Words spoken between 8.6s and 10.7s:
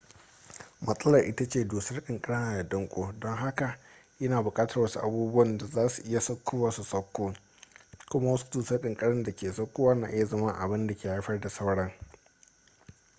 ƙanƙara da ke saukowa na iya zama